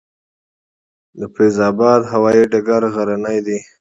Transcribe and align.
د 1.19 1.21
فیض 1.33 1.57
اباد 1.69 2.01
هوايي 2.11 2.43
ډګر 2.51 2.81
غرنی 2.93 3.37
دی 3.45 3.57